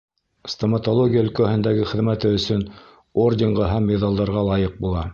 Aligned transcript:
Стоматология 0.53 1.21
өлкәһендәге 1.25 1.85
хеҙмәте 1.91 2.33
өсөн 2.39 2.65
орденға 3.27 3.71
һәм 3.77 3.91
миҙалдарға 3.93 4.49
лайыҡ 4.53 4.85
була. 4.87 5.09